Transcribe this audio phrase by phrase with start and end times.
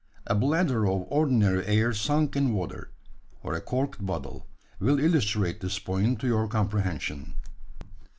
[0.25, 2.89] A bladder of ordinary air sunk in water,
[3.43, 4.47] or a corked bottle,
[4.79, 7.35] will illustrate this point to your comprehension."